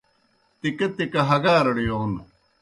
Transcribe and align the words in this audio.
تِکہ 0.59 0.87
تِکہ 0.97 1.21
ہگارڑ 1.29 1.75
یون 1.87 2.11